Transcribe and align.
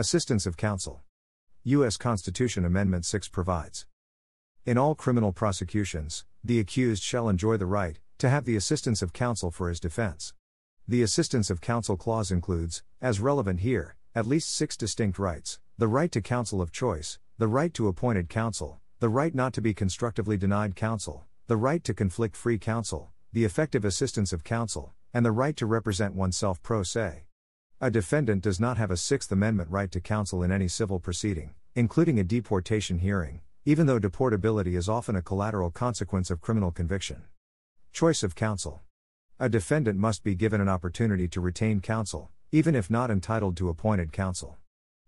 Assistance 0.00 0.46
of 0.46 0.56
counsel. 0.56 1.02
U.S. 1.64 1.98
Constitution 1.98 2.64
Amendment 2.64 3.04
6 3.04 3.28
provides 3.28 3.84
In 4.64 4.78
all 4.78 4.94
criminal 4.94 5.30
prosecutions, 5.30 6.24
the 6.42 6.58
accused 6.58 7.02
shall 7.02 7.28
enjoy 7.28 7.58
the 7.58 7.66
right 7.66 8.00
to 8.16 8.30
have 8.30 8.46
the 8.46 8.56
assistance 8.56 9.02
of 9.02 9.12
counsel 9.12 9.50
for 9.50 9.68
his 9.68 9.78
defense. 9.78 10.32
The 10.88 11.02
assistance 11.02 11.50
of 11.50 11.60
counsel 11.60 11.98
clause 11.98 12.30
includes, 12.30 12.82
as 13.02 13.20
relevant 13.20 13.60
here, 13.60 13.94
at 14.14 14.26
least 14.26 14.54
six 14.54 14.74
distinct 14.74 15.18
rights 15.18 15.58
the 15.76 15.86
right 15.86 16.10
to 16.12 16.22
counsel 16.22 16.62
of 16.62 16.72
choice, 16.72 17.18
the 17.36 17.46
right 17.46 17.74
to 17.74 17.86
appointed 17.86 18.30
counsel, 18.30 18.80
the 19.00 19.10
right 19.10 19.34
not 19.34 19.52
to 19.52 19.60
be 19.60 19.74
constructively 19.74 20.38
denied 20.38 20.76
counsel, 20.76 21.26
the 21.46 21.58
right 21.58 21.84
to 21.84 21.92
conflict 21.92 22.36
free 22.36 22.56
counsel, 22.56 23.10
the 23.34 23.44
effective 23.44 23.84
assistance 23.84 24.32
of 24.32 24.44
counsel, 24.44 24.94
and 25.12 25.26
the 25.26 25.30
right 25.30 25.58
to 25.58 25.66
represent 25.66 26.14
oneself 26.14 26.62
pro 26.62 26.82
se. 26.82 27.24
A 27.82 27.90
defendant 27.90 28.42
does 28.42 28.60
not 28.60 28.76
have 28.76 28.90
a 28.90 28.96
Sixth 28.98 29.32
Amendment 29.32 29.70
right 29.70 29.90
to 29.90 30.02
counsel 30.02 30.42
in 30.42 30.52
any 30.52 30.68
civil 30.68 31.00
proceeding, 31.00 31.54
including 31.74 32.18
a 32.18 32.24
deportation 32.24 32.98
hearing, 32.98 33.40
even 33.64 33.86
though 33.86 33.98
deportability 33.98 34.76
is 34.76 34.86
often 34.86 35.16
a 35.16 35.22
collateral 35.22 35.70
consequence 35.70 36.30
of 36.30 36.42
criminal 36.42 36.72
conviction. 36.72 37.22
Choice 37.90 38.22
of 38.22 38.34
counsel. 38.34 38.82
A 39.38 39.48
defendant 39.48 39.98
must 39.98 40.22
be 40.22 40.34
given 40.34 40.60
an 40.60 40.68
opportunity 40.68 41.26
to 41.28 41.40
retain 41.40 41.80
counsel, 41.80 42.30
even 42.52 42.74
if 42.74 42.90
not 42.90 43.10
entitled 43.10 43.56
to 43.56 43.70
appointed 43.70 44.12
counsel. 44.12 44.58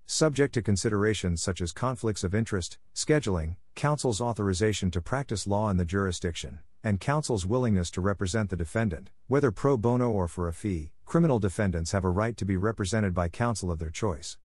Subject 0.07 0.55
to 0.55 0.63
considerations 0.63 1.43
such 1.43 1.61
as 1.61 1.73
conflicts 1.73 2.25
of 2.25 2.35
interest, 2.35 2.79
scheduling, 2.95 3.57
counsel's 3.75 4.19
authorization 4.23 4.91
to 4.93 5.03
practice 5.03 5.47
law 5.47 5.69
in 5.69 5.77
the 5.77 5.85
jurisdiction, 5.85 6.61
and 6.83 7.01
counsel's 7.01 7.45
willingness 7.45 7.91
to 7.91 8.01
represent 8.01 8.49
the 8.49 8.57
defendant, 8.57 9.11
whether 9.27 9.51
pro 9.51 9.77
bono 9.77 10.09
or 10.09 10.27
for 10.27 10.49
a 10.49 10.55
fee, 10.55 10.93
criminal 11.13 11.39
defendants 11.39 11.93
have 11.93 12.07
a 12.07 12.09
right 12.09 12.39
to 12.39 12.47
be 12.47 12.57
represented 12.57 13.13
by 13.13 13.29
counsel 13.29 13.71
of 13.71 13.79
their 13.79 13.91
choice. 13.91 14.39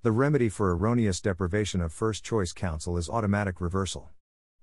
The 0.00 0.12
remedy 0.12 0.48
for 0.48 0.74
erroneous 0.74 1.20
deprivation 1.20 1.82
of 1.82 1.92
first 1.92 2.24
choice 2.24 2.54
counsel 2.54 2.96
is 2.96 3.10
automatic 3.10 3.60
reversal. 3.60 4.08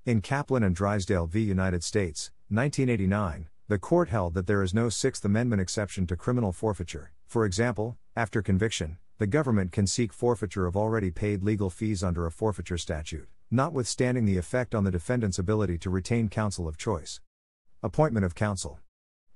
In 0.04 0.20
Caplin 0.20 0.66
and 0.66 0.76
Drysdale 0.76 1.28
v. 1.28 1.42
United 1.42 1.84
States, 1.84 2.32
1989, 2.50 3.50
the 3.68 3.78
court 3.78 4.10
held 4.10 4.34
that 4.34 4.48
there 4.48 4.64
is 4.64 4.74
no 4.74 4.90
Sixth 4.90 5.24
Amendment 5.24 5.62
exception 5.62 6.08
to 6.08 6.16
criminal 6.16 6.52
forfeiture. 6.52 7.12
For 7.28 7.46
example, 7.46 7.98
after 8.16 8.42
conviction, 8.42 8.98
the 9.20 9.28
government 9.28 9.72
can 9.72 9.86
seek 9.86 10.12
forfeiture 10.12 10.66
of 10.66 10.76
already 10.76 11.12
paid 11.12 11.44
legal 11.44 11.70
fees 11.70 12.04
under 12.04 12.26
a 12.26 12.32
forfeiture 12.32 12.80
statute, 12.80 13.30
notwithstanding 13.52 14.26
the 14.26 14.38
effect 14.40 14.74
on 14.74 14.86
the 14.86 14.90
defendant's 14.90 15.38
ability 15.38 15.78
to 15.78 15.92
retain 15.92 16.30
counsel 16.30 16.68
of 16.68 16.80
choice. 16.80 17.22
Appointment 17.84 18.26
of 18.26 18.34
counsel. 18.34 18.80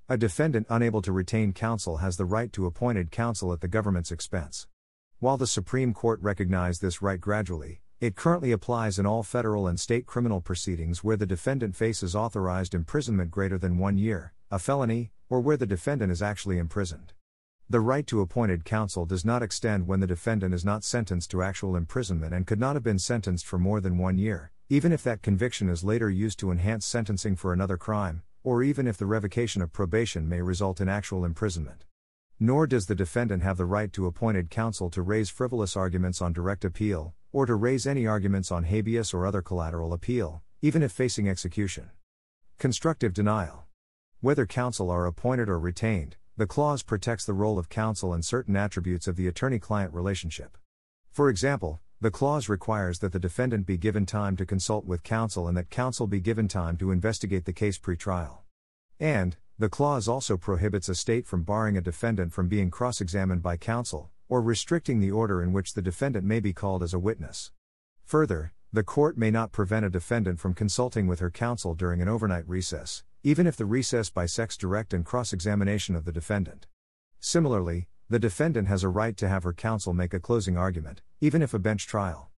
A 0.09 0.15
defendant 0.15 0.67
unable 0.69 1.01
to 1.01 1.11
retain 1.11 1.51
counsel 1.51 1.97
has 1.97 2.15
the 2.15 2.23
right 2.23 2.53
to 2.53 2.65
appointed 2.65 3.11
counsel 3.11 3.51
at 3.51 3.59
the 3.59 3.67
government's 3.67 4.09
expense. 4.09 4.65
While 5.19 5.35
the 5.35 5.45
Supreme 5.45 5.93
Court 5.93 6.21
recognized 6.21 6.81
this 6.81 7.01
right 7.01 7.19
gradually, 7.19 7.81
it 7.99 8.15
currently 8.15 8.53
applies 8.53 8.97
in 8.97 9.05
all 9.05 9.21
federal 9.21 9.67
and 9.67 9.77
state 9.77 10.05
criminal 10.05 10.39
proceedings 10.39 11.03
where 11.03 11.17
the 11.17 11.25
defendant 11.25 11.75
faces 11.75 12.15
authorized 12.15 12.73
imprisonment 12.73 13.31
greater 13.31 13.57
than 13.57 13.79
one 13.79 13.97
year, 13.97 14.31
a 14.49 14.59
felony, 14.59 15.11
or 15.27 15.41
where 15.41 15.57
the 15.57 15.65
defendant 15.65 16.09
is 16.09 16.21
actually 16.21 16.57
imprisoned. 16.57 17.11
The 17.69 17.81
right 17.81 18.07
to 18.07 18.21
appointed 18.21 18.63
counsel 18.63 19.05
does 19.05 19.25
not 19.25 19.43
extend 19.43 19.87
when 19.87 19.99
the 19.99 20.07
defendant 20.07 20.53
is 20.53 20.63
not 20.63 20.85
sentenced 20.85 21.31
to 21.31 21.43
actual 21.43 21.75
imprisonment 21.75 22.33
and 22.33 22.47
could 22.47 22.61
not 22.61 22.77
have 22.77 22.83
been 22.83 22.97
sentenced 22.97 23.45
for 23.45 23.59
more 23.59 23.81
than 23.81 23.97
one 23.97 24.17
year, 24.17 24.53
even 24.69 24.93
if 24.93 25.03
that 25.03 25.21
conviction 25.21 25.67
is 25.67 25.83
later 25.83 26.09
used 26.09 26.39
to 26.39 26.49
enhance 26.49 26.85
sentencing 26.85 27.35
for 27.35 27.51
another 27.51 27.75
crime, 27.75 28.23
or 28.47 28.63
even 28.63 28.87
if 28.87 28.95
the 28.95 29.05
revocation 29.05 29.61
of 29.61 29.73
probation 29.73 30.29
may 30.29 30.41
result 30.41 30.79
in 30.79 30.87
actual 30.87 31.25
imprisonment. 31.25 31.83
Nor 32.39 32.65
does 32.65 32.85
the 32.85 32.95
defendant 32.95 33.43
have 33.43 33.57
the 33.57 33.65
right 33.65 33.91
to 33.91 34.05
appointed 34.05 34.49
counsel 34.49 34.89
to 34.91 35.01
raise 35.01 35.29
frivolous 35.29 35.75
arguments 35.75 36.21
on 36.21 36.31
direct 36.31 36.63
appeal, 36.63 37.13
or 37.33 37.45
to 37.45 37.55
raise 37.55 37.85
any 37.85 38.07
arguments 38.07 38.49
on 38.49 38.63
habeas 38.63 39.13
or 39.13 39.27
other 39.27 39.41
collateral 39.41 39.91
appeal, 39.91 40.43
even 40.61 40.81
if 40.81 40.93
facing 40.93 41.27
execution. 41.27 41.89
Constructive 42.57 43.13
denial. 43.13 43.65
Whether 44.21 44.45
counsel 44.45 44.89
are 44.91 45.05
appointed 45.05 45.49
or 45.49 45.59
retained, 45.59 46.15
the 46.37 46.47
clause 46.47 46.83
protects 46.83 47.25
the 47.25 47.33
role 47.33 47.59
of 47.59 47.67
counsel 47.67 48.13
and 48.13 48.23
certain 48.23 48.55
attributes 48.55 49.09
of 49.09 49.17
the 49.17 49.27
attorney 49.27 49.59
client 49.59 49.93
relationship. 49.93 50.57
For 51.11 51.27
example, 51.27 51.81
the 51.99 52.11
clause 52.11 52.47
requires 52.47 52.99
that 52.99 53.11
the 53.11 53.19
defendant 53.19 53.65
be 53.65 53.75
given 53.75 54.05
time 54.05 54.35
to 54.37 54.45
consult 54.45 54.85
with 54.85 55.01
counsel 55.01 55.47
and 55.47 55.57
that 55.57 55.71
counsel 55.71 56.05
be 56.05 56.19
given 56.19 56.47
time 56.47 56.77
to 56.77 56.91
investigate 56.91 57.45
the 57.45 57.53
case 57.53 57.79
pre 57.79 57.97
trial. 57.97 58.43
And, 58.99 59.35
the 59.57 59.69
clause 59.69 60.07
also 60.07 60.37
prohibits 60.37 60.89
a 60.89 60.93
state 60.93 61.25
from 61.25 61.41
barring 61.41 61.75
a 61.75 61.81
defendant 61.81 62.33
from 62.33 62.47
being 62.47 62.69
cross 62.69 63.01
examined 63.01 63.41
by 63.41 63.57
counsel, 63.57 64.11
or 64.29 64.43
restricting 64.43 64.99
the 64.99 65.09
order 65.09 65.41
in 65.41 65.53
which 65.53 65.73
the 65.73 65.81
defendant 65.81 66.23
may 66.23 66.39
be 66.39 66.53
called 66.53 66.83
as 66.83 66.93
a 66.93 66.99
witness. 66.99 67.51
Further, 68.05 68.53
the 68.71 68.83
court 68.83 69.17
may 69.17 69.31
not 69.31 69.51
prevent 69.51 69.85
a 69.85 69.89
defendant 69.89 70.39
from 70.39 70.53
consulting 70.53 71.07
with 71.07 71.19
her 71.19 71.31
counsel 71.31 71.73
during 71.73 71.99
an 71.99 72.07
overnight 72.07 72.47
recess, 72.47 73.03
even 73.23 73.47
if 73.47 73.57
the 73.57 73.65
recess 73.65 74.11
bisects 74.11 74.55
direct 74.55 74.93
and 74.93 75.03
cross 75.03 75.33
examination 75.33 75.95
of 75.95 76.05
the 76.05 76.11
defendant. 76.11 76.67
Similarly, 77.19 77.87
the 78.09 78.19
defendant 78.19 78.69
has 78.69 78.83
a 78.83 78.89
right 78.89 79.17
to 79.17 79.27
have 79.27 79.43
her 79.43 79.51
counsel 79.51 79.93
make 79.93 80.13
a 80.13 80.19
closing 80.19 80.55
argument, 80.55 81.01
even 81.19 81.41
if 81.41 81.53
a 81.53 81.59
bench 81.59 81.85
trial. 81.85 82.29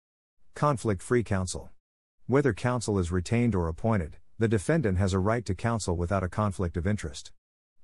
Conflict 0.54 1.00
free 1.00 1.22
counsel. 1.22 1.70
Whether 2.26 2.52
counsel 2.52 2.98
is 2.98 3.12
retained 3.12 3.54
or 3.54 3.68
appointed, 3.68 4.16
the 4.36 4.48
defendant 4.48 4.98
has 4.98 5.12
a 5.12 5.20
right 5.20 5.44
to 5.44 5.54
counsel 5.54 5.96
without 5.96 6.24
a 6.24 6.28
conflict 6.28 6.76
of 6.76 6.88
interest. 6.88 7.30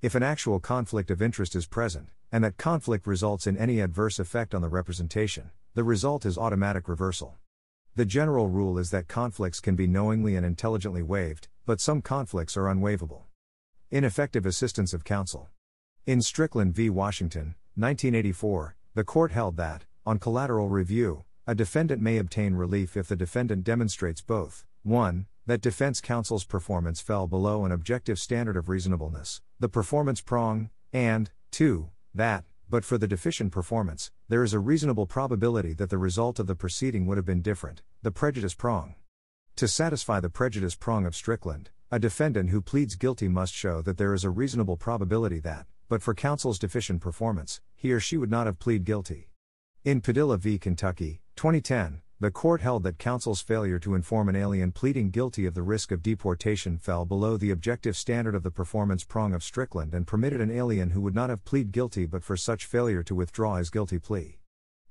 If 0.03 0.17
an 0.17 0.25
actual 0.25 0.59
conflict 0.59 1.13
of 1.13 1.23
interest 1.23 1.55
is 1.55 1.67
present, 1.67 2.09
and 2.33 2.43
that 2.43 2.57
conflict 2.57 3.07
results 3.07 3.47
in 3.47 3.57
any 3.57 3.79
adverse 3.79 4.19
effect 4.19 4.53
on 4.53 4.63
the 4.63 4.69
representation, 4.69 5.51
the 5.75 5.85
result 5.85 6.27
is 6.27 6.37
automatic 6.37 6.89
reversal. 6.89 7.37
The 7.95 8.05
general 8.05 8.49
rule 8.49 8.79
is 8.79 8.91
that 8.91 9.07
conflicts 9.07 9.61
can 9.61 9.77
be 9.77 9.87
knowingly 9.87 10.35
and 10.35 10.45
intelligently 10.45 11.05
waived, 11.05 11.47
but 11.67 11.81
some 11.81 12.03
conflicts 12.03 12.57
are 12.57 12.65
unwaivable. 12.65 13.23
Ineffective 13.93 14.45
assistance 14.45 14.93
of 14.93 15.05
counsel. 15.05 15.51
In 16.05 16.21
Strickland 16.21 16.75
v. 16.75 16.91
Washington, 16.91 17.55
1984, 17.77 18.75
the 18.95 19.05
court 19.05 19.33
held 19.33 19.57
that, 19.59 19.85
on 20.07 20.19
collateral 20.19 20.69
review, 20.69 21.25
a 21.47 21.55
defendant 21.55 22.01
may 22.01 22.17
obtain 22.17 22.55
relief 22.55 22.97
if 22.97 23.07
the 23.07 23.17
defendant 23.17 23.65
demonstrates 23.65 24.23
both 24.23 24.65
1. 24.83 25.27
That 25.45 25.61
defense 25.61 26.01
counsel's 26.01 26.45
performance 26.45 27.01
fell 27.01 27.27
below 27.27 27.65
an 27.65 27.73
objective 27.73 28.19
standard 28.19 28.57
of 28.57 28.69
reasonableness, 28.69 29.43
the 29.61 29.69
performance 29.69 30.21
prong, 30.21 30.71
and, 30.93 31.31
2 31.53 31.91
that, 32.15 32.45
but 32.69 32.85
for 32.85 32.97
the 32.97 33.07
deficient 33.07 33.53
performance, 33.53 34.11
there 34.29 34.43
is 34.43 34.55
a 34.55 34.59
reasonable 34.59 35.07
probability 35.07 35.75
that 35.75 35.91
the 35.91 35.99
result 35.99 36.39
of 36.39 36.47
the 36.47 36.55
proceeding 36.55 37.07
would 37.07 37.19
have 37.19 37.27
been 37.27 37.43
different, 37.43 37.83
the 38.03 38.11
prejudice 38.11 38.55
prong. 38.55 38.95
To 39.57 39.69
satisfy 39.69 40.21
the 40.21 40.31
prejudice 40.31 40.75
prong 40.75 41.05
of 41.05 41.15
Strickland, 41.15 41.71
a 41.91 41.99
defendant 41.99 42.51
who 42.51 42.61
pleads 42.63 42.97
guilty 42.97 43.29
must 43.29 43.53
show 43.53 43.83
that 43.83 43.99
there 43.99 44.15
is 44.15 44.25
a 44.25 44.31
reasonable 44.31 44.77
probability 44.77 45.41
that, 45.41 45.67
but 45.89 46.03
for 46.03 46.15
counsel's 46.15 46.59
deficient 46.59 47.01
performance, 47.01 47.61
he 47.75 47.93
or 47.93 48.01
she 48.01 48.17
would 48.17 48.31
not 48.31 48.47
have 48.47 48.59
plead 48.59 48.85
guilty. 48.85 49.31
In 49.85 50.01
Padilla 50.01 50.37
v. 50.37 50.59
Kentucky, 50.59 51.21
2010, 51.37 52.03
the 52.19 52.31
court 52.31 52.63
held 52.63 52.83
that 52.83 52.99
counsel's 52.99 53.43
failure 53.43 53.79
to 53.79 53.95
inform 53.95 54.31
an 54.31 54.37
alien 54.37 54.73
pleading 54.73 55.11
guilty 55.11 55.45
of 55.45 55.53
the 55.53 55.63
risk 55.63 55.93
of 55.93 56.03
deportation 56.03 56.79
fell 56.79 57.05
below 57.05 57.37
the 57.37 57.51
objective 57.51 57.95
standard 57.95 58.35
of 58.35 58.43
the 58.43 58.51
performance 58.51 59.05
prong 59.05 59.35
of 59.35 59.43
Strickland 59.43 59.93
and 59.93 60.07
permitted 60.07 60.41
an 60.41 60.51
alien 60.51 60.91
who 60.91 61.03
would 61.03 61.15
not 61.15 61.29
have 61.29 61.45
plead 61.45 61.73
guilty 61.73 62.07
but 62.07 62.25
for 62.25 62.37
such 62.37 62.65
failure 62.65 63.03
to 63.03 63.15
withdraw 63.15 63.57
his 63.57 63.69
guilty 63.69 63.99
plea. 63.99 64.39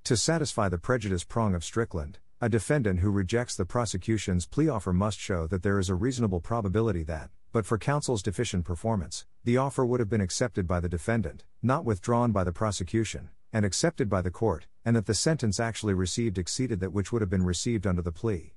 To 0.04 0.16
satisfy 0.16 0.70
the 0.70 0.78
prejudice 0.78 1.24
prong 1.24 1.56
of 1.56 1.64
Strickland, 1.64 2.20
a 2.40 2.48
defendant 2.48 3.00
who 3.00 3.10
rejects 3.10 3.56
the 3.56 3.66
prosecution's 3.66 4.46
plea 4.46 4.70
offer 4.70 4.94
must 4.94 5.18
show 5.18 5.48
that 5.48 5.64
there 5.64 5.80
is 5.80 5.90
a 5.90 5.96
reasonable 5.96 6.42
probability 6.42 7.02
that, 7.04 7.32
but 7.56 7.66
for 7.66 7.78
counsel's 7.78 8.22
deficient 8.22 8.66
performance, 8.66 9.26
the 9.46 9.56
offer 9.56 9.86
would 9.86 10.02
have 10.02 10.10
been 10.10 10.20
accepted 10.20 10.68
by 10.68 10.82
the 10.82 10.90
defendant, 10.90 11.46
not 11.64 11.86
withdrawn 11.86 12.34
by 12.34 12.44
the 12.44 12.52
prosecution, 12.52 13.30
and 13.54 13.64
accepted 13.64 14.10
by 14.10 14.22
the 14.22 14.30
court, 14.30 14.68
and 14.84 14.94
that 14.94 15.06
the 15.06 15.14
sentence 15.14 15.58
actually 15.58 15.94
received 15.94 16.38
exceeded 16.38 16.82
that 16.82 16.92
which 16.92 17.14
would 17.14 17.22
have 17.22 17.30
been 17.30 17.46
received 17.46 17.88
under 17.88 18.02
the 18.02 18.12
plea. 18.12 18.56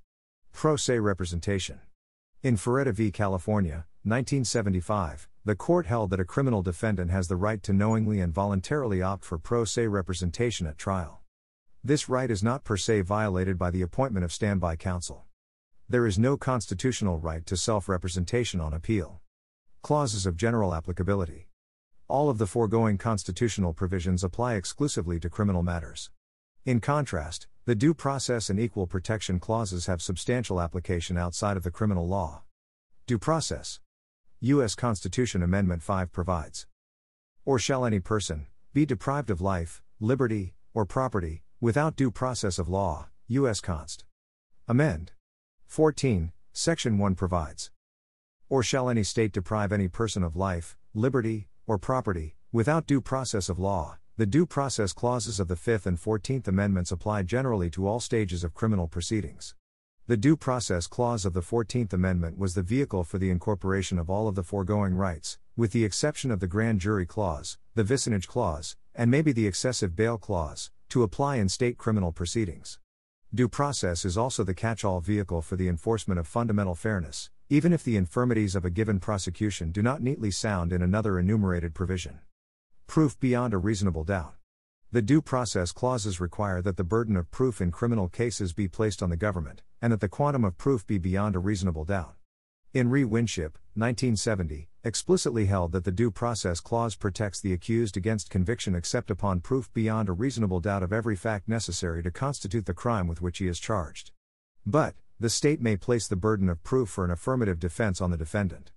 Pro 0.52 0.74
se 0.74 0.98
representation. 0.98 1.78
In 2.42 2.56
Faretta 2.56 2.92
v. 2.92 3.12
California, 3.12 3.86
1975, 4.02 5.28
the 5.44 5.54
court 5.54 5.86
held 5.86 6.10
that 6.10 6.18
a 6.18 6.24
criminal 6.24 6.62
defendant 6.62 7.12
has 7.12 7.28
the 7.28 7.36
right 7.36 7.62
to 7.62 7.72
knowingly 7.72 8.18
and 8.18 8.34
voluntarily 8.34 9.00
opt 9.00 9.24
for 9.24 9.38
pro 9.38 9.64
se 9.64 9.86
representation 9.86 10.66
at 10.66 10.76
trial. 10.76 11.20
This 11.84 12.08
right 12.08 12.32
is 12.32 12.42
not 12.42 12.64
per 12.64 12.76
se 12.76 13.02
violated 13.02 13.58
by 13.58 13.70
the 13.70 13.82
appointment 13.82 14.24
of 14.24 14.32
standby 14.32 14.74
counsel. 14.74 15.27
There 15.90 16.06
is 16.06 16.18
no 16.18 16.36
constitutional 16.36 17.18
right 17.18 17.46
to 17.46 17.56
self 17.56 17.88
representation 17.88 18.60
on 18.60 18.74
appeal. 18.74 19.22
Clauses 19.80 20.26
of 20.26 20.36
general 20.36 20.74
applicability. 20.74 21.48
All 22.08 22.28
of 22.28 22.36
the 22.36 22.46
foregoing 22.46 22.98
constitutional 22.98 23.72
provisions 23.72 24.22
apply 24.22 24.56
exclusively 24.56 25.18
to 25.20 25.30
criminal 25.30 25.62
matters. 25.62 26.10
In 26.66 26.80
contrast, 26.80 27.46
the 27.64 27.74
Due 27.74 27.94
Process 27.94 28.50
and 28.50 28.60
Equal 28.60 28.86
Protection 28.86 29.40
Clauses 29.40 29.86
have 29.86 30.02
substantial 30.02 30.60
application 30.60 31.16
outside 31.16 31.56
of 31.56 31.62
the 31.62 31.70
criminal 31.70 32.06
law. 32.06 32.42
Due 33.06 33.18
Process 33.18 33.80
U.S. 34.40 34.74
Constitution 34.74 35.42
Amendment 35.42 35.82
5 35.82 36.12
provides 36.12 36.66
Or 37.46 37.58
shall 37.58 37.86
any 37.86 37.98
person 37.98 38.46
be 38.74 38.84
deprived 38.84 39.30
of 39.30 39.40
life, 39.40 39.82
liberty, 40.00 40.52
or 40.74 40.84
property, 40.84 41.44
without 41.62 41.96
due 41.96 42.10
process 42.10 42.58
of 42.58 42.68
law, 42.68 43.08
U.S. 43.28 43.62
Const. 43.62 44.04
Amend. 44.68 45.12
14, 45.68 46.32
Section 46.54 46.96
1 46.96 47.14
provides. 47.14 47.70
Or 48.48 48.62
shall 48.62 48.88
any 48.88 49.02
state 49.04 49.32
deprive 49.32 49.70
any 49.70 49.86
person 49.86 50.24
of 50.24 50.34
life, 50.34 50.78
liberty, 50.94 51.48
or 51.66 51.76
property, 51.76 52.36
without 52.50 52.86
due 52.86 53.02
process 53.02 53.50
of 53.50 53.58
law? 53.58 53.98
The 54.16 54.24
due 54.24 54.46
process 54.46 54.94
clauses 54.94 55.38
of 55.38 55.46
the 55.46 55.56
Fifth 55.56 55.86
and 55.86 56.00
Fourteenth 56.00 56.48
Amendments 56.48 56.90
apply 56.90 57.24
generally 57.24 57.68
to 57.70 57.86
all 57.86 58.00
stages 58.00 58.42
of 58.44 58.54
criminal 58.54 58.88
proceedings. 58.88 59.54
The 60.06 60.16
Due 60.16 60.38
Process 60.38 60.86
Clause 60.86 61.26
of 61.26 61.34
the 61.34 61.42
Fourteenth 61.42 61.92
Amendment 61.92 62.38
was 62.38 62.54
the 62.54 62.62
vehicle 62.62 63.04
for 63.04 63.18
the 63.18 63.30
incorporation 63.30 63.98
of 63.98 64.08
all 64.08 64.26
of 64.26 64.36
the 64.36 64.42
foregoing 64.42 64.94
rights, 64.94 65.38
with 65.54 65.72
the 65.72 65.84
exception 65.84 66.30
of 66.30 66.40
the 66.40 66.46
Grand 66.46 66.80
Jury 66.80 67.04
Clause, 67.04 67.58
the 67.74 67.84
Vicinage 67.84 68.26
Clause, 68.26 68.74
and 68.94 69.10
maybe 69.10 69.32
the 69.32 69.46
Excessive 69.46 69.94
Bail 69.94 70.16
Clause, 70.16 70.70
to 70.88 71.02
apply 71.02 71.36
in 71.36 71.50
state 71.50 71.76
criminal 71.76 72.10
proceedings. 72.10 72.78
Due 73.34 73.48
process 73.48 74.06
is 74.06 74.16
also 74.16 74.42
the 74.42 74.54
catch 74.54 74.86
all 74.86 75.00
vehicle 75.00 75.42
for 75.42 75.54
the 75.54 75.68
enforcement 75.68 76.18
of 76.18 76.26
fundamental 76.26 76.74
fairness, 76.74 77.28
even 77.50 77.74
if 77.74 77.84
the 77.84 77.94
infirmities 77.94 78.54
of 78.54 78.64
a 78.64 78.70
given 78.70 78.98
prosecution 78.98 79.70
do 79.70 79.82
not 79.82 80.00
neatly 80.00 80.30
sound 80.30 80.72
in 80.72 80.80
another 80.80 81.18
enumerated 81.18 81.74
provision. 81.74 82.20
Proof 82.86 83.20
beyond 83.20 83.52
a 83.52 83.58
reasonable 83.58 84.02
doubt. 84.02 84.32
The 84.92 85.02
due 85.02 85.20
process 85.20 85.72
clauses 85.72 86.20
require 86.20 86.62
that 86.62 86.78
the 86.78 86.84
burden 86.84 87.18
of 87.18 87.30
proof 87.30 87.60
in 87.60 87.70
criminal 87.70 88.08
cases 88.08 88.54
be 88.54 88.66
placed 88.66 89.02
on 89.02 89.10
the 89.10 89.16
government, 89.18 89.60
and 89.82 89.92
that 89.92 90.00
the 90.00 90.08
quantum 90.08 90.42
of 90.42 90.56
proof 90.56 90.86
be 90.86 90.96
beyond 90.96 91.36
a 91.36 91.38
reasonable 91.38 91.84
doubt. 91.84 92.14
In 92.78 92.90
Re 92.90 93.02
Winship, 93.02 93.58
1970, 93.74 94.68
explicitly 94.84 95.46
held 95.46 95.72
that 95.72 95.82
the 95.82 95.90
due 95.90 96.12
process 96.12 96.60
clause 96.60 96.94
protects 96.94 97.40
the 97.40 97.52
accused 97.52 97.96
against 97.96 98.30
conviction 98.30 98.76
except 98.76 99.10
upon 99.10 99.40
proof 99.40 99.68
beyond 99.72 100.08
a 100.08 100.12
reasonable 100.12 100.60
doubt 100.60 100.84
of 100.84 100.92
every 100.92 101.16
fact 101.16 101.48
necessary 101.48 102.04
to 102.04 102.12
constitute 102.12 102.66
the 102.66 102.72
crime 102.72 103.08
with 103.08 103.20
which 103.20 103.38
he 103.38 103.48
is 103.48 103.58
charged. 103.58 104.12
But, 104.64 104.94
the 105.18 105.28
state 105.28 105.60
may 105.60 105.76
place 105.76 106.06
the 106.06 106.14
burden 106.14 106.48
of 106.48 106.62
proof 106.62 106.88
for 106.88 107.04
an 107.04 107.10
affirmative 107.10 107.58
defense 107.58 108.00
on 108.00 108.12
the 108.12 108.16
defendant. 108.16 108.70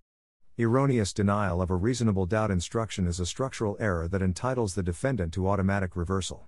Erroneous 0.57 1.13
denial 1.13 1.61
of 1.61 1.69
a 1.69 1.75
reasonable 1.75 2.25
doubt 2.25 2.49
instruction 2.49 3.05
is 3.05 3.19
a 3.19 3.27
structural 3.27 3.77
error 3.79 4.07
that 4.07 4.23
entitles 4.23 4.73
the 4.73 4.81
defendant 4.81 5.31
to 5.33 5.47
automatic 5.47 5.95
reversal. 5.95 6.47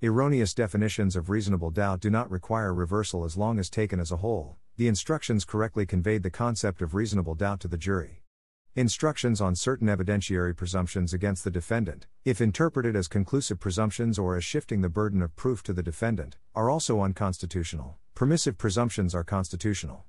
Erroneous 0.00 0.54
definitions 0.54 1.16
of 1.16 1.28
reasonable 1.28 1.72
doubt 1.72 1.98
do 1.98 2.08
not 2.08 2.30
require 2.30 2.72
reversal 2.72 3.24
as 3.24 3.36
long 3.36 3.58
as 3.58 3.68
taken 3.68 3.98
as 3.98 4.12
a 4.12 4.18
whole. 4.18 4.56
The 4.76 4.86
instructions 4.86 5.44
correctly 5.44 5.86
conveyed 5.86 6.22
the 6.22 6.30
concept 6.30 6.82
of 6.82 6.94
reasonable 6.94 7.34
doubt 7.34 7.58
to 7.60 7.68
the 7.68 7.76
jury. 7.76 8.22
Instructions 8.76 9.40
on 9.40 9.56
certain 9.56 9.88
evidentiary 9.88 10.56
presumptions 10.56 11.12
against 11.12 11.42
the 11.42 11.50
defendant, 11.50 12.06
if 12.24 12.40
interpreted 12.40 12.94
as 12.94 13.08
conclusive 13.08 13.58
presumptions 13.58 14.20
or 14.20 14.36
as 14.36 14.44
shifting 14.44 14.82
the 14.82 14.88
burden 14.88 15.20
of 15.20 15.34
proof 15.34 15.64
to 15.64 15.72
the 15.72 15.82
defendant, 15.82 16.36
are 16.54 16.70
also 16.70 17.00
unconstitutional. 17.00 17.96
Permissive 18.14 18.56
presumptions 18.56 19.16
are 19.16 19.24
constitutional. 19.24 20.04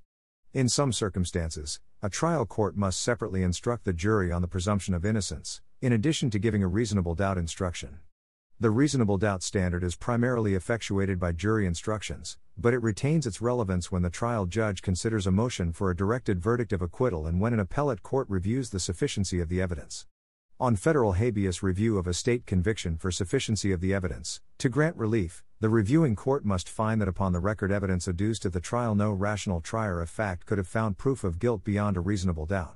In 0.53 0.69
some 0.69 0.94
circumstances, 0.94 1.80
a 2.03 2.12
trial 2.12 2.45
court 2.45 2.77
must 2.77 3.01
separately 3.01 3.42
instruct 3.42 3.85
the 3.85 3.94
jury 3.94 4.31
on 4.31 4.44
the 4.44 4.47
presumption 4.47 4.94
of 4.94 5.03
innocence, 5.03 5.62
in 5.81 5.92
addition 5.92 6.30
to 6.30 6.38
giving 6.38 6.62
a 6.62 6.68
reasonable 6.68 7.15
doubt 7.15 7.39
instruction. 7.39 8.01
The 8.61 8.71
reasonable 8.71 9.17
doubt 9.17 9.41
standard 9.41 9.85
is 9.85 9.95
primarily 9.95 10.53
effectuated 10.53 11.17
by 11.17 11.31
jury 11.31 11.65
instructions, 11.65 12.38
but 12.57 12.73
it 12.73 12.83
retains 12.83 13.25
its 13.25 13.39
relevance 13.39 13.89
when 13.89 14.01
the 14.01 14.09
trial 14.09 14.45
judge 14.45 14.81
considers 14.81 15.25
a 15.25 15.31
motion 15.31 15.71
for 15.71 15.89
a 15.89 15.95
directed 15.95 16.41
verdict 16.41 16.73
of 16.73 16.81
acquittal 16.81 17.25
and 17.25 17.39
when 17.39 17.53
an 17.53 17.61
appellate 17.61 18.03
court 18.03 18.27
reviews 18.29 18.71
the 18.71 18.79
sufficiency 18.81 19.39
of 19.39 19.47
the 19.47 19.61
evidence. 19.61 20.07
On 20.59 20.75
federal 20.75 21.13
habeas 21.13 21.63
review 21.63 21.97
of 21.97 22.06
a 22.06 22.13
state 22.13 22.45
conviction 22.45 22.97
for 22.97 23.11
sufficiency 23.11 23.71
of 23.71 23.79
the 23.79 23.94
evidence, 23.94 24.41
to 24.57 24.67
grant 24.67 24.97
relief, 24.97 25.41
the 25.61 25.69
reviewing 25.69 26.17
court 26.17 26.44
must 26.44 26.67
find 26.67 27.00
that 27.00 27.07
upon 27.07 27.31
the 27.31 27.39
record 27.39 27.71
evidence 27.71 28.09
adduced 28.09 28.45
at 28.45 28.51
the 28.51 28.59
trial, 28.59 28.94
no 28.94 29.13
rational 29.13 29.61
trier 29.61 30.01
of 30.01 30.09
fact 30.09 30.45
could 30.45 30.57
have 30.57 30.67
found 30.67 30.97
proof 30.97 31.23
of 31.23 31.39
guilt 31.39 31.63
beyond 31.63 31.95
a 31.95 32.01
reasonable 32.01 32.45
doubt. 32.45 32.75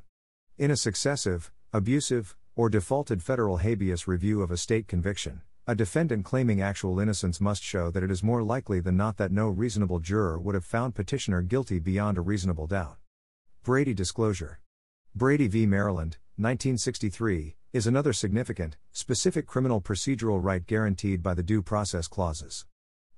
In 0.57 0.71
a 0.71 0.77
successive, 0.77 1.51
abusive, 1.74 2.38
or 2.56 2.69
defaulted 2.69 3.21
federal 3.21 3.57
habeas 3.57 4.07
review 4.07 4.41
of 4.41 4.50
a 4.50 4.56
state 4.56 4.88
conviction, 4.88 5.41
a 5.65 5.74
defendant 5.74 6.25
claiming 6.25 6.62
actual 6.62 7.00
innocence 7.00 7.39
must 7.39 7.63
show 7.63 7.89
that 7.89 8.04
it 8.04 8.12
is 8.12 8.21
more 8.21 8.44
likely 8.44 8.81
than 8.81 8.98
not 8.98 9.15
that 9.15 9.31
no 9.31 9.48
reasonable 9.48 10.00
juror 10.00 10.38
would 10.38 10.56
have 10.56 10.65
found 10.65 10.94
petitioner 10.94 11.42
guilty 11.42 11.80
beyond 11.80 12.18
a 12.18 12.21
reasonable 12.21 12.68
doubt. 12.68 12.98
Brady 13.63 13.94
Disclosure 13.94 14.60
Brady 15.15 15.48
v. 15.48 15.65
Maryland, 15.65 16.18
1963, 16.36 17.56
is 17.71 17.88
another 17.88 18.12
significant, 18.12 18.75
specific 18.92 19.48
criminal 19.48 19.80
procedural 19.80 20.44
right 20.44 20.68
guaranteed 20.68 21.24
by 21.24 21.33
the 21.33 21.44
due 21.44 21.62
process 21.62 22.09
clauses. 22.09 22.66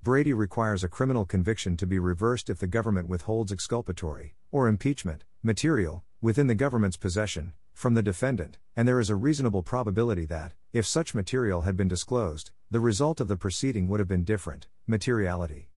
Brady 0.03 0.31
requires 0.33 0.83
a 0.83 0.87
criminal 0.87 1.25
conviction 1.25 1.75
to 1.77 1.87
be 1.87 1.97
reversed 1.97 2.51
if 2.51 2.59
the 2.59 2.67
government 2.67 3.09
withholds 3.09 3.51
exculpatory, 3.51 4.35
or 4.51 4.67
impeachment, 4.67 5.23
material, 5.41 6.03
within 6.21 6.45
the 6.45 6.53
government's 6.53 6.95
possession, 6.95 7.53
from 7.73 7.95
the 7.95 8.03
defendant, 8.03 8.59
and 8.75 8.87
there 8.87 8.99
is 8.99 9.09
a 9.09 9.15
reasonable 9.15 9.63
probability 9.63 10.25
that, 10.25 10.53
if 10.75 10.85
such 10.85 11.15
material 11.15 11.61
had 11.61 11.77
been 11.77 11.87
disclosed, 11.87 12.51
the 12.69 12.81
result 12.81 13.21
of 13.21 13.29
the 13.29 13.37
proceeding 13.37 13.87
would 13.87 14.01
have 14.01 14.09
been 14.09 14.25
different. 14.25 14.67
Materiality. 14.85 15.69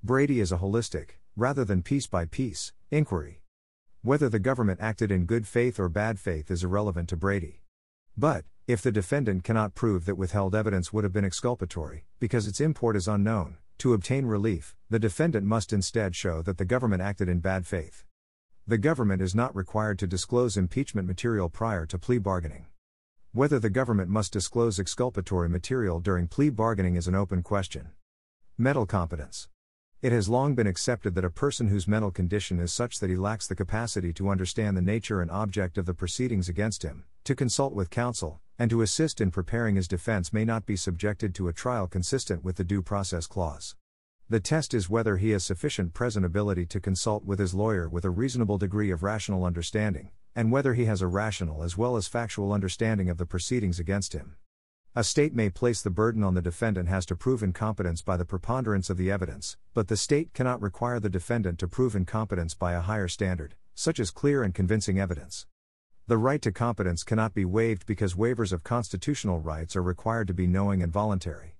Brady 0.00 0.38
is 0.38 0.52
a 0.52 0.58
holistic, 0.58 1.18
rather 1.34 1.64
than 1.64 1.82
piece 1.82 2.06
by 2.06 2.24
piece, 2.24 2.72
inquiry. 2.88 3.42
Whether 4.02 4.28
the 4.28 4.38
government 4.38 4.78
acted 4.80 5.10
in 5.10 5.26
good 5.26 5.48
faith 5.48 5.80
or 5.80 5.88
bad 5.88 6.20
faith 6.20 6.52
is 6.52 6.62
irrelevant 6.62 7.08
to 7.08 7.16
Brady. 7.16 7.64
But, 8.16 8.44
if 8.68 8.80
the 8.80 8.92
defendant 8.92 9.42
cannot 9.42 9.74
prove 9.74 10.04
that 10.04 10.14
withheld 10.14 10.54
evidence 10.54 10.92
would 10.92 11.02
have 11.02 11.12
been 11.12 11.24
exculpatory, 11.24 12.04
because 12.20 12.46
its 12.46 12.60
import 12.60 12.94
is 12.94 13.08
unknown, 13.08 13.56
to 13.78 13.92
obtain 13.92 14.24
relief, 14.24 14.76
the 14.88 15.00
defendant 15.00 15.44
must 15.44 15.72
instead 15.72 16.14
show 16.14 16.42
that 16.42 16.58
the 16.58 16.64
government 16.64 17.02
acted 17.02 17.28
in 17.28 17.40
bad 17.40 17.66
faith. 17.66 18.04
The 18.68 18.78
government 18.78 19.20
is 19.20 19.34
not 19.34 19.56
required 19.56 19.98
to 19.98 20.06
disclose 20.06 20.56
impeachment 20.56 21.08
material 21.08 21.48
prior 21.48 21.86
to 21.86 21.98
plea 21.98 22.18
bargaining. 22.18 22.66
Whether 23.34 23.58
the 23.58 23.68
government 23.68 24.10
must 24.10 24.32
disclose 24.32 24.78
exculpatory 24.78 25.48
material 25.48 25.98
during 25.98 26.28
plea 26.28 26.50
bargaining 26.50 26.94
is 26.94 27.08
an 27.08 27.16
open 27.16 27.42
question. 27.42 27.88
Mental 28.56 28.86
competence. 28.86 29.48
It 30.00 30.12
has 30.12 30.28
long 30.28 30.54
been 30.54 30.68
accepted 30.68 31.16
that 31.16 31.24
a 31.24 31.30
person 31.30 31.66
whose 31.66 31.88
mental 31.88 32.12
condition 32.12 32.60
is 32.60 32.72
such 32.72 33.00
that 33.00 33.10
he 33.10 33.16
lacks 33.16 33.48
the 33.48 33.56
capacity 33.56 34.12
to 34.12 34.28
understand 34.28 34.76
the 34.76 34.82
nature 34.82 35.20
and 35.20 35.32
object 35.32 35.78
of 35.78 35.84
the 35.84 35.94
proceedings 35.94 36.48
against 36.48 36.84
him, 36.84 37.06
to 37.24 37.34
consult 37.34 37.72
with 37.74 37.90
counsel, 37.90 38.40
and 38.56 38.70
to 38.70 38.82
assist 38.82 39.20
in 39.20 39.32
preparing 39.32 39.74
his 39.74 39.88
defense 39.88 40.32
may 40.32 40.44
not 40.44 40.64
be 40.64 40.76
subjected 40.76 41.34
to 41.34 41.48
a 41.48 41.52
trial 41.52 41.88
consistent 41.88 42.44
with 42.44 42.54
the 42.54 42.62
Due 42.62 42.82
Process 42.82 43.26
Clause. 43.26 43.74
The 44.28 44.38
test 44.38 44.72
is 44.72 44.88
whether 44.88 45.16
he 45.16 45.30
has 45.30 45.42
sufficient 45.42 45.92
present 45.92 46.24
ability 46.24 46.66
to 46.66 46.78
consult 46.78 47.24
with 47.24 47.40
his 47.40 47.52
lawyer 47.52 47.88
with 47.88 48.04
a 48.04 48.10
reasonable 48.10 48.58
degree 48.58 48.92
of 48.92 49.02
rational 49.02 49.44
understanding, 49.44 50.10
and 50.34 50.50
whether 50.50 50.74
he 50.74 50.84
has 50.86 51.00
a 51.00 51.06
rational 51.06 51.62
as 51.62 51.78
well 51.78 51.96
as 51.96 52.08
factual 52.08 52.52
understanding 52.52 53.08
of 53.08 53.18
the 53.18 53.26
proceedings 53.26 53.78
against 53.78 54.12
him. 54.12 54.36
A 54.96 55.02
state 55.02 55.34
may 55.34 55.50
place 55.50 55.82
the 55.82 55.90
burden 55.90 56.22
on 56.22 56.34
the 56.34 56.42
defendant 56.42 56.88
has 56.88 57.04
to 57.06 57.16
prove 57.16 57.42
incompetence 57.42 58.00
by 58.00 58.16
the 58.16 58.24
preponderance 58.24 58.90
of 58.90 58.96
the 58.96 59.10
evidence, 59.10 59.56
but 59.74 59.88
the 59.88 59.96
state 59.96 60.32
cannot 60.32 60.62
require 60.62 61.00
the 61.00 61.08
defendant 61.08 61.58
to 61.58 61.68
prove 61.68 61.96
incompetence 61.96 62.54
by 62.54 62.74
a 62.74 62.80
higher 62.80 63.08
standard, 63.08 63.54
such 63.74 63.98
as 63.98 64.10
clear 64.10 64.42
and 64.42 64.54
convincing 64.54 65.00
evidence. 65.00 65.46
The 66.06 66.18
right 66.18 66.42
to 66.42 66.52
competence 66.52 67.02
cannot 67.02 67.34
be 67.34 67.44
waived 67.44 67.86
because 67.86 68.14
waivers 68.14 68.52
of 68.52 68.62
constitutional 68.62 69.40
rights 69.40 69.74
are 69.74 69.82
required 69.82 70.28
to 70.28 70.34
be 70.34 70.46
knowing 70.46 70.82
and 70.82 70.92
voluntary. 70.92 71.56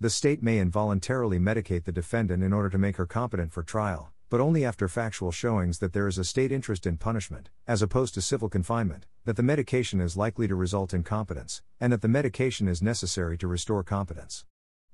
The 0.00 0.10
state 0.10 0.42
may 0.42 0.58
involuntarily 0.58 1.38
medicate 1.38 1.84
the 1.84 1.92
defendant 1.92 2.42
in 2.42 2.52
order 2.52 2.68
to 2.68 2.76
make 2.76 2.96
her 2.96 3.06
competent 3.06 3.52
for 3.52 3.62
trial, 3.62 4.12
but 4.34 4.40
only 4.40 4.64
after 4.64 4.88
factual 4.88 5.30
showings 5.30 5.78
that 5.78 5.92
there 5.92 6.08
is 6.08 6.18
a 6.18 6.24
state 6.24 6.50
interest 6.50 6.88
in 6.88 6.96
punishment, 6.96 7.50
as 7.68 7.82
opposed 7.82 8.14
to 8.14 8.20
civil 8.20 8.48
confinement, 8.48 9.06
that 9.24 9.36
the 9.36 9.44
medication 9.44 10.00
is 10.00 10.16
likely 10.16 10.48
to 10.48 10.56
result 10.56 10.92
in 10.92 11.04
competence, 11.04 11.62
and 11.78 11.92
that 11.92 12.02
the 12.02 12.08
medication 12.08 12.66
is 12.66 12.82
necessary 12.82 13.38
to 13.38 13.46
restore 13.46 13.84
competence. 13.84 14.44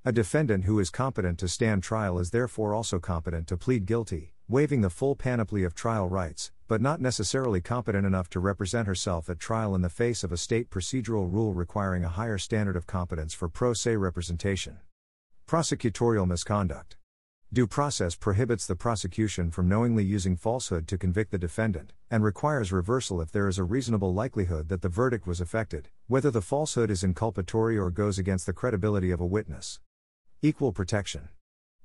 A 0.05 0.13
defendant 0.13 0.65
who 0.65 0.79
is 0.79 0.91
competent 0.91 1.39
to 1.39 1.49
stand 1.49 1.83
trial 1.83 2.19
is 2.19 2.33
therefore 2.33 2.75
also 2.75 2.99
competent 2.99 3.47
to 3.47 3.57
plead 3.57 3.87
guilty, 3.87 4.35
waiving 4.47 4.83
the 4.83 4.91
full 4.91 5.17
panoply 5.17 5.65
of 5.65 5.75
trial 5.75 6.07
rights, 6.07 6.53
but 6.69 6.83
not 6.83 7.01
necessarily 7.01 7.63
competent 7.63 8.05
enough 8.05 8.29
to 8.29 8.41
represent 8.41 8.87
herself 8.87 9.31
at 9.31 9.41
trial 9.41 9.75
in 9.75 9.81
the 9.81 9.89
face 9.89 10.23
of 10.23 10.33
a 10.33 10.37
state 10.37 10.69
procedural 10.69 11.33
rule 11.33 11.55
requiring 11.55 12.05
a 12.05 12.11
higher 12.11 12.37
standard 12.37 12.77
of 12.77 12.87
competence 12.87 13.33
for 13.33 13.49
pro 13.49 13.73
se 13.73 13.97
representation. 13.97 14.81
Prosecutorial 15.49 16.29
misconduct. 16.29 16.99
Due 17.53 17.67
process 17.67 18.15
prohibits 18.15 18.65
the 18.65 18.77
prosecution 18.77 19.51
from 19.51 19.69
knowingly 19.69 20.05
using 20.05 20.37
falsehood 20.37 20.87
to 20.87 20.97
convict 20.97 21.33
the 21.33 21.39
defendant, 21.39 21.93
and 22.09 22.23
requires 22.23 22.71
reversal 22.71 23.21
if 23.21 23.33
there 23.33 23.49
is 23.49 23.59
a 23.59 23.65
reasonable 23.65 24.15
likelihood 24.15 24.69
that 24.69 24.83
the 24.83 24.89
verdict 24.89 25.27
was 25.27 25.41
affected, 25.41 25.89
whether 26.07 26.31
the 26.31 26.41
falsehood 26.41 26.93
is 26.93 27.03
inculpatory 27.03 27.77
or 27.77 27.91
goes 27.91 28.21
against 28.21 28.47
the 28.47 28.53
credibility 28.53 29.11
of 29.11 29.21
a 29.21 29.27
witness. 29.27 29.81
Equal 30.43 30.73
protection. 30.73 31.29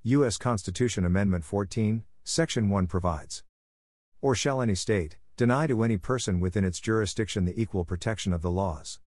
U.S. 0.03 0.37
Constitution 0.37 1.03
Amendment 1.03 1.43
14, 1.43 2.03
Section 2.23 2.69
1 2.69 2.85
provides. 2.85 3.43
Or 4.21 4.35
shall 4.35 4.61
any 4.61 4.75
state 4.75 5.17
deny 5.35 5.65
to 5.65 5.83
any 5.83 5.97
person 5.97 6.39
within 6.39 6.63
its 6.63 6.79
jurisdiction 6.79 7.45
the 7.45 7.59
equal 7.59 7.85
protection 7.85 8.33
of 8.33 8.43
the 8.43 8.51
laws? 8.51 8.99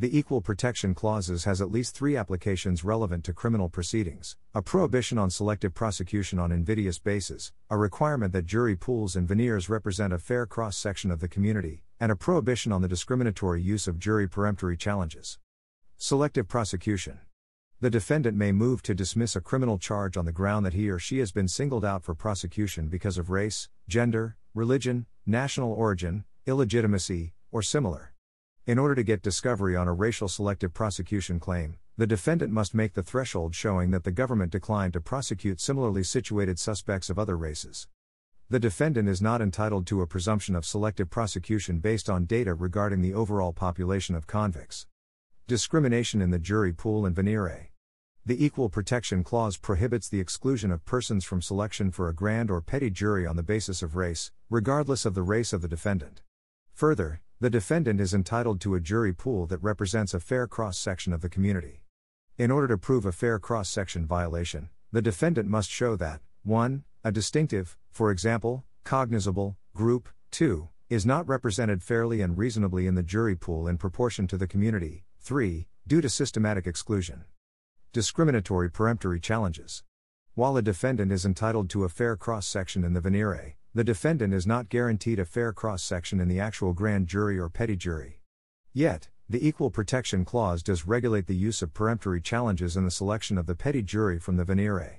The 0.00 0.18
Equal 0.18 0.40
Protection 0.40 0.94
Clauses 0.94 1.44
has 1.44 1.60
at 1.60 1.70
least 1.70 1.94
three 1.94 2.16
applications 2.16 2.84
relevant 2.84 3.22
to 3.24 3.34
criminal 3.34 3.68
proceedings 3.68 4.34
a 4.54 4.62
prohibition 4.62 5.18
on 5.18 5.28
selective 5.28 5.74
prosecution 5.74 6.38
on 6.38 6.50
invidious 6.50 6.98
basis, 6.98 7.52
a 7.68 7.76
requirement 7.76 8.32
that 8.32 8.46
jury 8.46 8.76
pools 8.76 9.14
and 9.14 9.28
venires 9.28 9.68
represent 9.68 10.14
a 10.14 10.18
fair 10.18 10.46
cross 10.46 10.78
section 10.78 11.10
of 11.10 11.20
the 11.20 11.28
community, 11.28 11.82
and 12.00 12.10
a 12.10 12.16
prohibition 12.16 12.72
on 12.72 12.80
the 12.80 12.88
discriminatory 12.88 13.60
use 13.60 13.86
of 13.86 13.98
jury 13.98 14.26
peremptory 14.26 14.74
challenges. 14.74 15.38
Selective 15.98 16.48
prosecution. 16.48 17.18
The 17.82 17.90
defendant 17.90 18.38
may 18.38 18.52
move 18.52 18.80
to 18.84 18.94
dismiss 18.94 19.36
a 19.36 19.42
criminal 19.42 19.76
charge 19.76 20.16
on 20.16 20.24
the 20.24 20.32
ground 20.32 20.64
that 20.64 20.72
he 20.72 20.88
or 20.88 20.98
she 20.98 21.18
has 21.18 21.30
been 21.30 21.46
singled 21.46 21.84
out 21.84 22.04
for 22.04 22.14
prosecution 22.14 22.88
because 22.88 23.18
of 23.18 23.28
race, 23.28 23.68
gender, 23.86 24.38
religion, 24.54 25.04
national 25.26 25.74
origin, 25.74 26.24
illegitimacy, 26.46 27.34
or 27.52 27.60
similar. 27.60 28.14
In 28.66 28.78
order 28.78 28.94
to 28.94 29.02
get 29.02 29.22
discovery 29.22 29.74
on 29.74 29.88
a 29.88 29.92
racial 29.92 30.28
selective 30.28 30.74
prosecution 30.74 31.40
claim, 31.40 31.76
the 31.96 32.06
defendant 32.06 32.52
must 32.52 32.74
make 32.74 32.92
the 32.92 33.02
threshold 33.02 33.54
showing 33.54 33.90
that 33.90 34.04
the 34.04 34.12
government 34.12 34.52
declined 34.52 34.92
to 34.92 35.00
prosecute 35.00 35.60
similarly 35.60 36.02
situated 36.02 36.58
suspects 36.58 37.08
of 37.08 37.18
other 37.18 37.36
races. 37.36 37.88
The 38.50 38.60
defendant 38.60 39.08
is 39.08 39.22
not 39.22 39.40
entitled 39.40 39.86
to 39.86 40.02
a 40.02 40.06
presumption 40.06 40.54
of 40.54 40.66
selective 40.66 41.08
prosecution 41.08 41.78
based 41.78 42.10
on 42.10 42.26
data 42.26 42.52
regarding 42.52 43.00
the 43.00 43.14
overall 43.14 43.52
population 43.54 44.14
of 44.14 44.26
convicts. 44.26 44.86
Discrimination 45.46 46.20
in 46.20 46.30
the 46.30 46.38
jury 46.38 46.72
pool 46.72 47.06
and 47.06 47.16
venire. 47.16 47.68
The 48.26 48.44
Equal 48.44 48.68
Protection 48.68 49.24
Clause 49.24 49.56
prohibits 49.56 50.08
the 50.08 50.20
exclusion 50.20 50.70
of 50.70 50.84
persons 50.84 51.24
from 51.24 51.40
selection 51.40 51.90
for 51.90 52.08
a 52.08 52.14
grand 52.14 52.50
or 52.50 52.60
petit 52.60 52.90
jury 52.90 53.26
on 53.26 53.36
the 53.36 53.42
basis 53.42 53.82
of 53.82 53.96
race, 53.96 54.32
regardless 54.50 55.06
of 55.06 55.14
the 55.14 55.22
race 55.22 55.54
of 55.54 55.62
the 55.62 55.68
defendant. 55.68 56.20
Further, 56.74 57.22
the 57.42 57.48
defendant 57.48 58.02
is 58.02 58.12
entitled 58.12 58.60
to 58.60 58.74
a 58.74 58.80
jury 58.80 59.14
pool 59.14 59.46
that 59.46 59.62
represents 59.62 60.12
a 60.12 60.20
fair 60.20 60.46
cross 60.46 60.76
section 60.76 61.10
of 61.10 61.22
the 61.22 61.28
community. 61.30 61.82
In 62.36 62.50
order 62.50 62.68
to 62.68 62.76
prove 62.76 63.06
a 63.06 63.12
fair 63.12 63.38
cross 63.38 63.70
section 63.70 64.04
violation, 64.04 64.68
the 64.92 65.00
defendant 65.00 65.48
must 65.48 65.70
show 65.70 65.96
that 65.96 66.20
1. 66.42 66.84
A 67.02 67.10
distinctive, 67.10 67.78
for 67.90 68.10
example, 68.10 68.64
cognizable, 68.84 69.56
group, 69.74 70.10
2. 70.32 70.68
is 70.90 71.06
not 71.06 71.26
represented 71.26 71.82
fairly 71.82 72.20
and 72.20 72.36
reasonably 72.36 72.86
in 72.86 72.94
the 72.94 73.02
jury 73.02 73.36
pool 73.36 73.66
in 73.66 73.78
proportion 73.78 74.26
to 74.26 74.36
the 74.36 74.46
community, 74.46 75.04
3. 75.20 75.66
due 75.86 76.02
to 76.02 76.10
systematic 76.10 76.66
exclusion. 76.66 77.24
Discriminatory 77.94 78.70
peremptory 78.70 79.18
challenges. 79.18 79.82
While 80.34 80.58
a 80.58 80.62
defendant 80.62 81.10
is 81.10 81.24
entitled 81.24 81.70
to 81.70 81.84
a 81.84 81.88
fair 81.88 82.16
cross 82.16 82.46
section 82.46 82.84
in 82.84 82.92
the 82.92 83.00
venire, 83.00 83.54
the 83.72 83.84
defendant 83.84 84.34
is 84.34 84.46
not 84.46 84.68
guaranteed 84.68 85.20
a 85.20 85.24
fair 85.24 85.52
cross 85.52 85.82
section 85.82 86.18
in 86.18 86.26
the 86.26 86.40
actual 86.40 86.72
grand 86.72 87.06
jury 87.06 87.38
or 87.38 87.48
petit 87.48 87.76
jury. 87.76 88.20
Yet, 88.72 89.08
the 89.28 89.46
Equal 89.46 89.70
Protection 89.70 90.24
Clause 90.24 90.60
does 90.60 90.88
regulate 90.88 91.28
the 91.28 91.36
use 91.36 91.62
of 91.62 91.72
peremptory 91.72 92.20
challenges 92.20 92.76
in 92.76 92.84
the 92.84 92.90
selection 92.90 93.38
of 93.38 93.46
the 93.46 93.54
petit 93.54 93.82
jury 93.82 94.18
from 94.18 94.36
the 94.36 94.44
venire. 94.44 94.96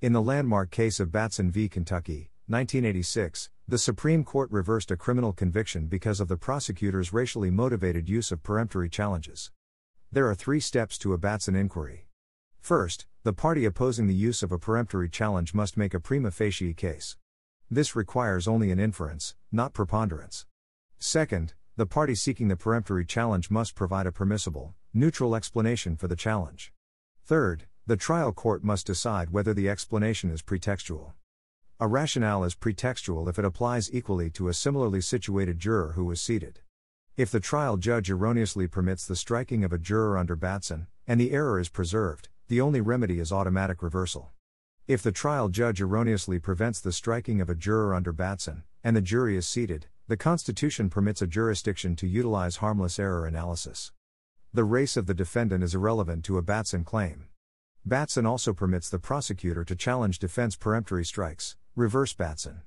In 0.00 0.12
the 0.12 0.22
landmark 0.22 0.70
case 0.70 1.00
of 1.00 1.10
Batson 1.10 1.50
v. 1.50 1.68
Kentucky, 1.68 2.30
1986, 2.46 3.50
the 3.66 3.78
Supreme 3.78 4.22
Court 4.22 4.48
reversed 4.52 4.92
a 4.92 4.96
criminal 4.96 5.32
conviction 5.32 5.86
because 5.86 6.20
of 6.20 6.28
the 6.28 6.36
prosecutor's 6.36 7.12
racially 7.12 7.50
motivated 7.50 8.08
use 8.08 8.30
of 8.30 8.44
peremptory 8.44 8.88
challenges. 8.88 9.50
There 10.12 10.28
are 10.28 10.34
three 10.36 10.60
steps 10.60 10.98
to 10.98 11.14
a 11.14 11.18
Batson 11.18 11.56
inquiry. 11.56 12.06
First, 12.60 13.06
the 13.24 13.32
party 13.32 13.64
opposing 13.64 14.06
the 14.06 14.14
use 14.14 14.44
of 14.44 14.52
a 14.52 14.58
peremptory 14.58 15.08
challenge 15.08 15.52
must 15.52 15.76
make 15.76 15.94
a 15.94 16.00
prima 16.00 16.30
facie 16.30 16.74
case. 16.74 17.16
This 17.70 17.96
requires 17.96 18.46
only 18.46 18.70
an 18.70 18.78
inference, 18.78 19.34
not 19.50 19.72
preponderance. 19.72 20.46
Second, 20.98 21.54
the 21.76 21.86
party 21.86 22.14
seeking 22.14 22.48
the 22.48 22.56
peremptory 22.56 23.04
challenge 23.04 23.50
must 23.50 23.74
provide 23.74 24.06
a 24.06 24.12
permissible, 24.12 24.74
neutral 24.92 25.34
explanation 25.34 25.96
for 25.96 26.06
the 26.06 26.14
challenge. 26.14 26.72
Third, 27.24 27.64
the 27.86 27.96
trial 27.96 28.32
court 28.32 28.62
must 28.62 28.86
decide 28.86 29.30
whether 29.30 29.54
the 29.54 29.68
explanation 29.68 30.30
is 30.30 30.42
pretextual. 30.42 31.14
A 31.80 31.88
rationale 31.88 32.44
is 32.44 32.54
pretextual 32.54 33.28
if 33.28 33.38
it 33.38 33.44
applies 33.44 33.92
equally 33.92 34.30
to 34.30 34.48
a 34.48 34.54
similarly 34.54 35.00
situated 35.00 35.58
juror 35.58 35.92
who 35.94 36.04
was 36.04 36.20
seated. 36.20 36.60
If 37.16 37.30
the 37.30 37.40
trial 37.40 37.78
judge 37.78 38.10
erroneously 38.10 38.68
permits 38.68 39.06
the 39.06 39.16
striking 39.16 39.64
of 39.64 39.72
a 39.72 39.78
juror 39.78 40.18
under 40.18 40.36
Batson, 40.36 40.86
and 41.06 41.18
the 41.18 41.32
error 41.32 41.58
is 41.58 41.68
preserved, 41.70 42.28
the 42.48 42.60
only 42.60 42.82
remedy 42.82 43.20
is 43.20 43.32
automatic 43.32 43.82
reversal. 43.82 44.33
If 44.86 45.02
the 45.02 45.12
trial 45.12 45.48
judge 45.48 45.80
erroneously 45.80 46.38
prevents 46.38 46.78
the 46.78 46.92
striking 46.92 47.40
of 47.40 47.48
a 47.48 47.54
juror 47.54 47.94
under 47.94 48.12
Batson, 48.12 48.64
and 48.82 48.94
the 48.94 49.00
jury 49.00 49.34
is 49.34 49.48
seated, 49.48 49.86
the 50.08 50.16
Constitution 50.18 50.90
permits 50.90 51.22
a 51.22 51.26
jurisdiction 51.26 51.96
to 51.96 52.06
utilize 52.06 52.56
harmless 52.56 52.98
error 52.98 53.24
analysis. 53.24 53.92
The 54.52 54.64
race 54.64 54.98
of 54.98 55.06
the 55.06 55.14
defendant 55.14 55.64
is 55.64 55.74
irrelevant 55.74 56.22
to 56.26 56.36
a 56.36 56.42
Batson 56.42 56.84
claim. 56.84 57.28
Batson 57.86 58.26
also 58.26 58.52
permits 58.52 58.90
the 58.90 58.98
prosecutor 58.98 59.64
to 59.64 59.74
challenge 59.74 60.18
defense 60.18 60.54
peremptory 60.54 61.06
strikes, 61.06 61.56
reverse 61.74 62.12
Batson. 62.12 62.60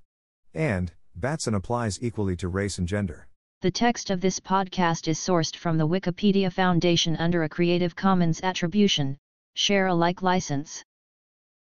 And, 0.56 0.94
Batson 1.16 1.54
applies 1.54 2.02
equally 2.02 2.36
to 2.38 2.48
race 2.48 2.80
and 2.80 2.88
gender. 2.88 3.28
The 3.62 3.70
text 3.70 4.10
of 4.10 4.22
this 4.22 4.40
podcast 4.40 5.08
is 5.08 5.20
sourced 5.20 5.56
from 5.56 5.78
the 5.78 5.88
Wikipedia 5.88 6.52
Foundation 6.52 7.16
under 7.18 7.44
a 7.44 7.50
Creative 7.50 7.96
Commons 7.96 8.42
Attribution, 8.42 9.18
Share 9.54 9.86
Alike 9.86 10.24
license. 10.24 10.84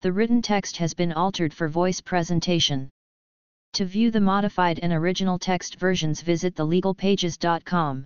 The 0.01 0.11
written 0.11 0.41
text 0.41 0.77
has 0.77 0.95
been 0.95 1.13
altered 1.13 1.53
for 1.53 1.67
voice 1.67 2.01
presentation. 2.01 2.89
To 3.73 3.85
view 3.85 4.09
the 4.09 4.19
modified 4.19 4.79
and 4.79 4.91
original 4.91 5.37
text 5.37 5.75
versions 5.75 6.21
visit 6.21 6.55
thelegalpages.com. 6.55 8.05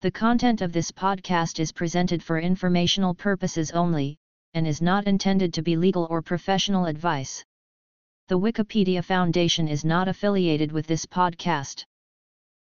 The 0.00 0.10
content 0.10 0.62
of 0.62 0.72
this 0.72 0.90
podcast 0.90 1.60
is 1.60 1.70
presented 1.70 2.22
for 2.22 2.40
informational 2.40 3.14
purposes 3.14 3.72
only, 3.72 4.16
and 4.54 4.66
is 4.66 4.80
not 4.80 5.06
intended 5.06 5.52
to 5.52 5.62
be 5.62 5.76
legal 5.76 6.06
or 6.08 6.22
professional 6.22 6.86
advice. 6.86 7.44
The 8.28 8.38
Wikipedia 8.38 9.04
Foundation 9.04 9.68
is 9.68 9.84
not 9.84 10.08
affiliated 10.08 10.72
with 10.72 10.86
this 10.86 11.04
podcast. 11.04 11.84